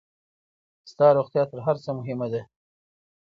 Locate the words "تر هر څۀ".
1.51-1.89